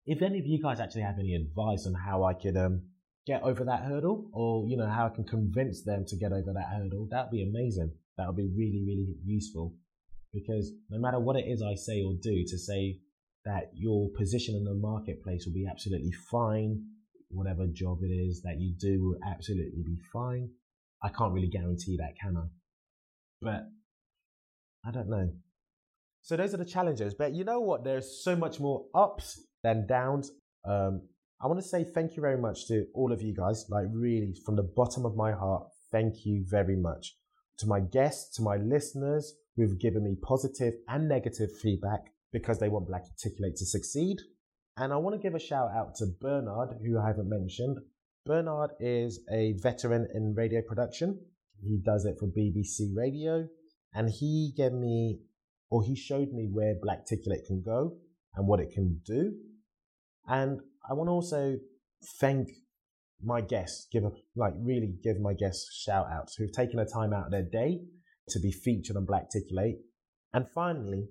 if 0.06 0.22
any 0.22 0.40
of 0.40 0.46
you 0.46 0.62
guys 0.62 0.80
actually 0.80 1.04
have 1.04 1.20
any 1.20 1.36
advice 1.36 1.88
on 1.88 1.94
how 1.94 2.26
I 2.26 2.34
could 2.34 2.58
um, 2.58 2.82
get 3.26 3.44
over 3.44 3.64
that 3.64 3.84
hurdle 3.84 4.30
or, 4.34 4.68
you 4.68 4.76
know, 4.76 4.90
how 4.90 5.06
I 5.06 5.16
can 5.16 5.24
convince 5.24 5.84
them 5.84 6.04
to 6.08 6.18
get 6.18 6.34
over 6.34 6.52
that 6.54 6.68
hurdle, 6.76 7.08
that'd 7.10 7.32
be 7.32 7.44
amazing. 7.44 7.92
That 8.18 8.28
would 8.28 8.36
be 8.36 8.52
really, 8.56 8.84
really 8.86 9.16
useful 9.24 9.74
because 10.34 10.74
no 10.90 11.00
matter 11.00 11.20
what 11.20 11.38
it 11.38 11.46
is 11.48 11.64
I 11.64 11.76
say 11.76 12.04
or 12.04 12.14
do 12.22 12.44
to 12.46 12.58
say 12.58 13.00
that 13.46 13.72
your 13.74 14.10
position 14.18 14.56
in 14.56 14.66
the 14.66 14.74
marketplace 14.74 15.46
will 15.46 15.54
be 15.54 15.68
absolutely 15.70 16.12
fine, 16.30 16.84
whatever 17.30 17.68
job 17.68 18.00
it 18.04 18.14
is 18.14 18.42
that 18.44 18.60
you 18.60 18.74
do 18.80 19.04
will 19.04 19.18
absolutely 19.30 19.84
be 19.84 19.98
fine. 20.12 20.50
I 21.04 21.10
can't 21.10 21.34
really 21.34 21.50
guarantee 21.50 21.98
that, 21.98 22.14
can 22.22 22.38
I? 22.38 22.48
But 23.42 23.64
I 24.86 24.92
don't 24.92 25.10
know. 25.10 25.30
So 26.22 26.36
those 26.36 26.54
are 26.54 26.58
the 26.58 26.66
challenges. 26.66 27.14
But 27.14 27.34
you 27.34 27.44
know 27.44 27.60
what? 27.60 27.84
There's 27.84 28.24
so 28.24 28.36
much 28.36 28.60
more 28.60 28.86
ups 28.96 29.44
than 29.64 29.86
downs. 29.88 30.32
Um, 30.68 31.02
I 31.42 31.48
want 31.48 31.60
to 31.60 31.68
say 31.68 31.84
thank 31.84 32.16
you 32.16 32.22
very 32.22 32.38
much 32.38 32.68
to 32.68 32.86
all 32.96 33.12
of 33.12 33.22
you 33.22 33.36
guys. 33.36 33.66
Like, 33.70 33.86
really, 33.92 34.34
from 34.46 34.56
the 34.56 34.64
bottom 34.64 35.06
of 35.06 35.16
my 35.16 35.32
heart, 35.32 35.68
thank 35.92 36.26
you 36.26 36.44
very 36.48 36.76
much. 36.76 37.16
To 37.60 37.68
my 37.68 37.80
guests, 37.80 38.36
to 38.38 38.42
my 38.42 38.58
listeners 38.58 39.36
who've 39.56 39.80
given 39.80 40.04
me 40.04 40.16
positive 40.22 40.74
and 40.88 41.08
negative 41.08 41.50
feedback 41.62 42.02
because 42.34 42.60
they 42.60 42.70
want 42.70 42.90
Blackticulate 42.90 43.56
to 43.58 43.66
succeed. 43.66 44.18
And 44.78 44.92
I 44.92 44.98
want 44.98 45.16
to 45.16 45.22
give 45.22 45.36
a 45.36 45.40
shout 45.40 45.70
out 45.74 45.96
to 45.96 46.08
Bernard, 46.20 46.78
who 46.86 47.00
I 47.00 47.08
haven't 47.08 47.30
mentioned. 47.30 47.78
Bernard 48.26 48.72
is 48.80 49.22
a 49.32 49.54
veteran 49.62 50.08
in 50.14 50.36
radio 50.36 50.62
production. 50.62 51.20
He 51.64 51.78
does 51.86 52.06
it 52.06 52.18
for 52.20 52.28
BBC 52.28 52.94
Radio. 52.94 53.48
And 53.94 54.10
he 54.10 54.52
gave 54.58 54.74
me, 54.74 55.20
or 55.70 55.82
he 55.84 55.96
showed 55.96 56.34
me 56.34 56.50
where 56.52 56.76
Blackticulate 56.76 57.46
can 57.48 57.62
go 57.64 57.96
and 58.36 58.48
what 58.48 58.60
it 58.60 58.72
can 58.74 59.00
do. 59.06 59.34
And 60.28 60.60
I 60.90 60.94
want 60.94 61.08
to 61.08 61.12
also 61.12 61.56
thank 62.20 62.50
my 63.24 63.40
guests, 63.40 63.88
give 63.94 64.04
a, 64.04 64.12
like 64.36 64.54
really 64.58 64.94
give 65.02 65.22
my 65.22 65.34
guests 65.34 65.74
shout 65.74 66.08
outs 66.12 66.36
who've 66.36 66.52
taken 66.52 66.80
a 66.80 66.86
time 66.86 67.14
out 67.14 67.28
of 67.28 67.32
their 67.32 67.44
day 67.44 67.80
to 68.30 68.40
be 68.40 68.52
featured 68.52 68.98
on 68.98 69.06
Blackticulate. 69.06 69.78
And 70.34 70.46
finally, 70.54 71.08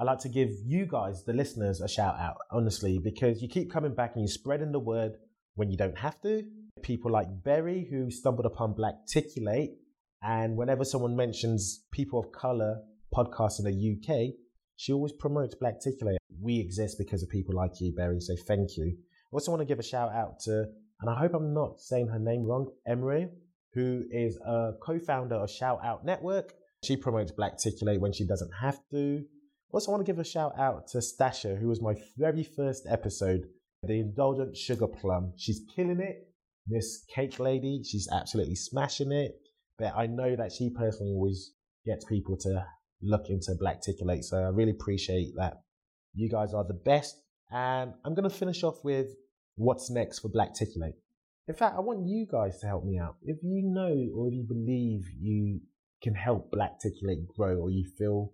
I 0.00 0.04
like 0.04 0.20
to 0.20 0.28
give 0.28 0.50
you 0.64 0.86
guys, 0.86 1.24
the 1.24 1.32
listeners, 1.32 1.80
a 1.80 1.88
shout 1.88 2.14
out, 2.20 2.36
honestly, 2.52 3.00
because 3.02 3.42
you 3.42 3.48
keep 3.48 3.68
coming 3.68 3.96
back 3.96 4.12
and 4.14 4.22
you're 4.22 4.32
spreading 4.32 4.70
the 4.70 4.78
word 4.78 5.16
when 5.56 5.72
you 5.72 5.76
don't 5.76 5.98
have 5.98 6.20
to. 6.22 6.44
People 6.82 7.10
like 7.10 7.26
Berry, 7.42 7.84
who 7.90 8.08
stumbled 8.08 8.46
upon 8.46 8.74
Blackticulate, 8.74 9.70
and 10.22 10.56
whenever 10.56 10.84
someone 10.84 11.16
mentions 11.16 11.84
people 11.90 12.20
of 12.20 12.30
color 12.30 12.80
podcasts 13.12 13.58
in 13.58 13.64
the 13.64 13.96
UK, 13.96 14.34
she 14.76 14.92
always 14.92 15.10
promotes 15.10 15.56
Blackticulate. 15.56 16.18
We 16.40 16.60
exist 16.60 16.96
because 16.96 17.24
of 17.24 17.28
people 17.28 17.56
like 17.56 17.80
you, 17.80 17.92
Berry, 17.92 18.20
so 18.20 18.36
thank 18.46 18.76
you. 18.76 18.96
I 18.96 19.32
also 19.32 19.50
want 19.50 19.62
to 19.62 19.66
give 19.66 19.80
a 19.80 19.82
shout 19.82 20.12
out 20.12 20.38
to, 20.44 20.66
and 21.00 21.10
I 21.10 21.18
hope 21.18 21.34
I'm 21.34 21.52
not 21.52 21.80
saying 21.80 22.06
her 22.06 22.20
name 22.20 22.44
wrong, 22.44 22.70
Emery, 22.86 23.30
who 23.74 24.04
is 24.12 24.38
a 24.46 24.74
co-founder 24.80 25.34
of 25.34 25.50
Shout 25.50 25.80
Out 25.84 26.04
Network. 26.04 26.54
She 26.84 26.96
promotes 26.96 27.32
Blackticulate 27.32 27.98
when 27.98 28.12
she 28.12 28.24
doesn't 28.24 28.52
have 28.60 28.78
to. 28.92 29.24
Also, 29.70 29.90
I 29.90 29.94
want 29.94 30.06
to 30.06 30.10
give 30.10 30.18
a 30.18 30.24
shout 30.24 30.58
out 30.58 30.88
to 30.88 30.98
Stasha, 30.98 31.58
who 31.58 31.68
was 31.68 31.82
my 31.82 31.94
very 32.16 32.42
first 32.42 32.86
episode, 32.88 33.48
the 33.82 34.00
Indulgent 34.00 34.56
Sugar 34.56 34.86
Plum. 34.86 35.32
She's 35.36 35.60
killing 35.76 36.00
it. 36.00 36.28
This 36.66 37.04
cake 37.14 37.38
lady, 37.38 37.82
she's 37.84 38.08
absolutely 38.10 38.54
smashing 38.54 39.12
it. 39.12 39.32
But 39.78 39.94
I 39.96 40.06
know 40.06 40.36
that 40.36 40.52
she 40.52 40.70
personally 40.70 41.12
always 41.12 41.52
gets 41.86 42.04
people 42.06 42.36
to 42.38 42.64
look 43.02 43.28
into 43.28 43.52
Blackticulate. 43.62 44.24
So 44.24 44.38
I 44.38 44.48
really 44.48 44.72
appreciate 44.72 45.34
that. 45.36 45.62
You 46.14 46.28
guys 46.30 46.54
are 46.54 46.64
the 46.64 46.74
best. 46.74 47.16
And 47.50 47.92
I'm 48.04 48.14
going 48.14 48.28
to 48.28 48.34
finish 48.34 48.64
off 48.64 48.82
with 48.84 49.08
what's 49.56 49.90
next 49.90 50.20
for 50.20 50.28
Blackticulate. 50.28 50.94
In 51.46 51.54
fact, 51.54 51.76
I 51.76 51.80
want 51.80 52.06
you 52.06 52.26
guys 52.30 52.58
to 52.60 52.66
help 52.66 52.84
me 52.84 52.98
out. 52.98 53.16
If 53.22 53.38
you 53.42 53.62
know 53.64 54.08
or 54.14 54.28
if 54.28 54.34
you 54.34 54.44
believe 54.46 55.04
you 55.18 55.60
can 56.02 56.14
help 56.14 56.52
Blackticulate 56.52 57.26
grow 57.36 57.56
or 57.56 57.70
you 57.70 57.84
feel 57.98 58.32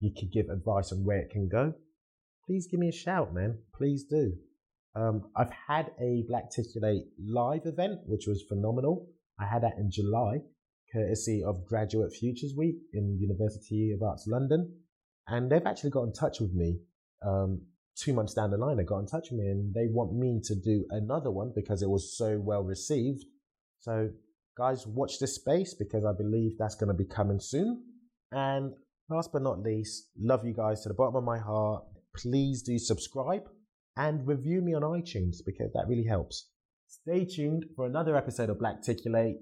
you 0.00 0.12
could 0.18 0.32
give 0.32 0.48
advice 0.48 0.92
on 0.92 1.04
where 1.04 1.18
it 1.18 1.30
can 1.30 1.48
go, 1.48 1.74
please 2.46 2.66
give 2.70 2.80
me 2.80 2.88
a 2.88 2.92
shout, 2.92 3.34
man. 3.34 3.58
Please 3.74 4.04
do. 4.04 4.32
Um, 4.94 5.30
I've 5.36 5.50
had 5.50 5.92
a 6.00 6.24
Black 6.28 6.44
Blackticulate 6.50 7.04
live 7.18 7.66
event, 7.66 8.00
which 8.06 8.26
was 8.26 8.42
phenomenal. 8.48 9.06
I 9.38 9.46
had 9.46 9.62
that 9.62 9.76
in 9.78 9.90
July, 9.90 10.38
courtesy 10.92 11.42
of 11.44 11.64
Graduate 11.66 12.12
Futures 12.12 12.54
Week 12.56 12.76
in 12.92 13.18
University 13.20 13.92
of 13.92 14.02
Arts 14.02 14.26
London. 14.26 14.72
And 15.28 15.50
they've 15.50 15.66
actually 15.66 15.90
got 15.90 16.04
in 16.04 16.12
touch 16.12 16.40
with 16.40 16.54
me 16.54 16.80
um, 17.24 17.60
two 17.96 18.12
months 18.12 18.34
down 18.34 18.50
the 18.50 18.56
line. 18.56 18.76
They 18.76 18.84
got 18.84 19.00
in 19.00 19.06
touch 19.06 19.28
with 19.30 19.40
me 19.40 19.48
and 19.48 19.74
they 19.74 19.86
want 19.88 20.14
me 20.14 20.40
to 20.44 20.54
do 20.54 20.84
another 20.90 21.30
one 21.30 21.52
because 21.54 21.82
it 21.82 21.90
was 21.90 22.16
so 22.16 22.38
well 22.38 22.62
received. 22.62 23.24
So, 23.80 24.10
guys, 24.56 24.86
watch 24.86 25.18
this 25.20 25.34
space 25.34 25.74
because 25.74 26.04
I 26.04 26.12
believe 26.16 26.52
that's 26.58 26.74
going 26.74 26.88
to 26.88 26.94
be 26.94 27.04
coming 27.04 27.40
soon. 27.40 27.82
And 28.32 28.72
last 29.08 29.32
but 29.32 29.42
not 29.42 29.60
least, 29.60 30.08
love 30.20 30.44
you 30.44 30.52
guys 30.52 30.82
to 30.82 30.88
the 30.88 30.94
bottom 30.94 31.16
of 31.16 31.24
my 31.24 31.38
heart. 31.38 31.84
Please 32.16 32.62
do 32.62 32.78
subscribe 32.78 33.48
and 33.96 34.26
review 34.26 34.60
me 34.60 34.74
on 34.74 34.82
iTunes 34.82 35.36
because 35.44 35.72
that 35.72 35.86
really 35.88 36.06
helps. 36.06 36.48
Stay 36.86 37.24
tuned 37.24 37.66
for 37.76 37.86
another 37.86 38.16
episode 38.16 38.50
of 38.50 38.58
Blackticulate 38.58 39.38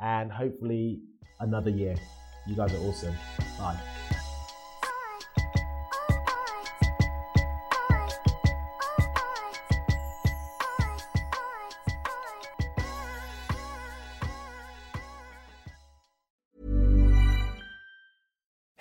and 0.00 0.30
hopefully 0.30 1.00
another 1.40 1.70
year. 1.70 1.96
You 2.46 2.56
guys 2.56 2.72
are 2.74 2.88
awesome. 2.88 3.14
Bye. 3.58 4.07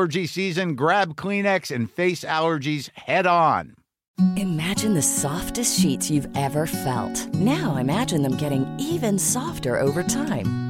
allergy 0.00 0.26
season, 0.26 0.76
grab 0.76 1.14
Kleenex 1.14 1.74
and 1.74 1.90
face 1.90 2.24
allergies 2.24 2.88
head 2.96 3.26
on. 3.26 3.74
Imagine 4.38 4.94
the 4.94 5.02
softest 5.02 5.78
sheets 5.78 6.10
you've 6.10 6.34
ever 6.34 6.66
felt. 6.66 7.26
Now 7.34 7.76
imagine 7.76 8.22
them 8.22 8.38
getting 8.38 8.66
even 8.78 9.18
softer 9.18 9.78
over 9.78 10.02
time. 10.02 10.69